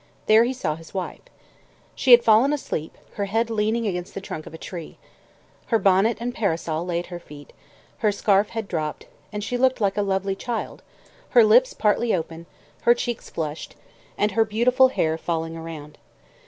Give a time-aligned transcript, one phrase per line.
[0.25, 1.21] There he saw his wife.
[1.93, 4.97] She had fallen asleep, her head leaning against the trunk of a tree.
[5.67, 7.53] Her bonnet and parasol lay at her feet,
[7.99, 10.81] her scarf had dropped, and she looked like a lovely child,
[11.37, 12.47] her lips partly open,
[12.81, 13.75] her cheeks flushed,
[14.17, 15.99] and her beautiful hair falling around.